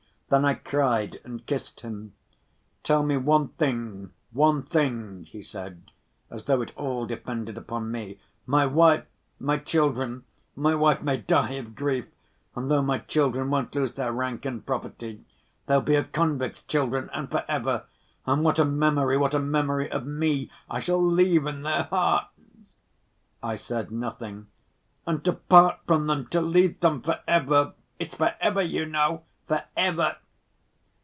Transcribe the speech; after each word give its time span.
Then 0.31 0.45
I 0.45 0.53
cried 0.53 1.19
and 1.25 1.45
kissed 1.45 1.81
him. 1.81 2.13
"Tell 2.83 3.03
me 3.03 3.17
one 3.17 3.49
thing, 3.49 4.13
one 4.31 4.63
thing," 4.63 5.25
he 5.29 5.41
said 5.41 5.91
(as 6.29 6.45
though 6.45 6.61
it 6.61 6.71
all 6.77 7.05
depended 7.05 7.57
upon 7.57 7.91
me), 7.91 8.17
"my 8.45 8.65
wife, 8.65 9.03
my 9.41 9.57
children! 9.57 10.23
My 10.55 10.73
wife 10.73 11.01
may 11.01 11.17
die 11.17 11.51
of 11.55 11.75
grief, 11.75 12.05
and 12.55 12.71
though 12.71 12.81
my 12.81 12.99
children 12.99 13.49
won't 13.49 13.75
lose 13.75 13.91
their 13.95 14.13
rank 14.13 14.45
and 14.45 14.65
property, 14.65 15.25
they'll 15.65 15.81
be 15.81 15.95
a 15.95 16.05
convict's 16.05 16.63
children 16.63 17.09
and 17.11 17.29
for 17.29 17.43
ever! 17.49 17.87
And 18.25 18.41
what 18.41 18.57
a 18.57 18.63
memory, 18.63 19.17
what 19.17 19.33
a 19.33 19.39
memory 19.39 19.91
of 19.91 20.05
me 20.05 20.49
I 20.69 20.79
shall 20.79 21.03
leave 21.05 21.45
in 21.45 21.63
their 21.63 21.83
hearts!" 21.83 22.31
I 23.43 23.55
said 23.55 23.91
nothing. 23.91 24.47
"And 25.05 25.25
to 25.25 25.33
part 25.33 25.79
from 25.85 26.07
them, 26.07 26.27
to 26.27 26.39
leave 26.39 26.79
them 26.79 27.01
for 27.01 27.19
ever? 27.27 27.73
It's 27.99 28.15
for 28.15 28.33
ever, 28.39 28.61
you 28.61 28.85
know, 28.85 29.23
for 29.45 29.65
ever!" 29.75 30.15